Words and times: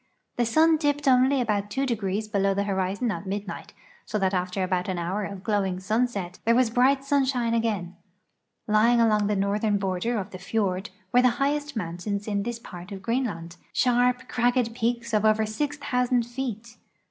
The 0.37 0.47
sun 0.47 0.77
dipped 0.77 1.07
only 1.07 1.39
about 1.41 1.69
two 1.69 1.85
degrees 1.85 2.27
below 2.27 2.55
the 2.55 2.63
horizon 2.63 3.11
at 3.11 3.27
midnight, 3.27 3.71
so 4.03 4.17
that 4.17 4.33
after 4.33 4.63
about 4.63 4.87
an 4.89 4.97
hour 4.97 5.23
of 5.25 5.43
glowing 5.43 5.79
sunset 5.79 6.39
there 6.43 6.55
was 6.55 6.71
bright 6.71 7.05
sunshine 7.05 7.53
again, 7.53 7.95
raying 8.65 8.99
along 8.99 9.27
the 9.27 9.35
northern 9.35 9.77
border 9.77 10.17
of 10.17 10.31
the 10.31 10.39
fiord 10.39 10.89
were 11.13 11.21
the 11.21 11.29
highest 11.37 11.75
mountains 11.75 12.27
in 12.27 12.41
this 12.41 12.57
part 12.57 12.91
of 12.91 13.03
Greenland, 13.03 13.57
sharp, 13.73 14.27
cragged 14.27 14.73
peaks 14.73 15.13
of 15.13 15.23
over 15.23 15.45
6,000 15.45 16.23
feet. 16.25 16.77